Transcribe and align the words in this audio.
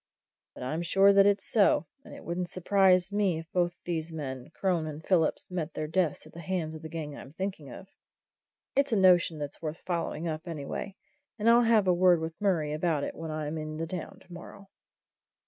But 0.55 0.63
I'm 0.63 0.81
sure 0.81 1.13
that 1.13 1.27
it 1.27 1.37
is 1.41 1.45
so, 1.45 1.85
and 2.03 2.15
it 2.15 2.23
wouldn't 2.23 2.49
surprise 2.49 3.13
me 3.13 3.37
if 3.37 3.51
both 3.51 3.75
these 3.83 4.11
men, 4.11 4.49
Crone 4.49 4.87
and 4.87 5.05
Phillips, 5.05 5.51
met 5.51 5.75
their 5.75 5.85
deaths 5.85 6.25
at 6.25 6.33
the 6.33 6.39
hands 6.39 6.73
of 6.73 6.81
the 6.81 6.89
gang 6.89 7.15
I'm 7.15 7.33
thinking 7.33 7.69
of. 7.69 7.87
It's 8.75 8.91
a 8.91 8.95
notion 8.95 9.37
that's 9.37 9.61
worth 9.61 9.83
following 9.85 10.27
up, 10.27 10.47
anyway, 10.47 10.95
and 11.37 11.47
I'll 11.47 11.61
have 11.61 11.85
a 11.87 11.93
word 11.93 12.19
with 12.19 12.41
Murray 12.41 12.73
about 12.73 13.03
it 13.03 13.13
when 13.13 13.29
I'm 13.29 13.59
in 13.59 13.77
the 13.77 13.85
town 13.85 14.17
tomorrow." 14.21 14.69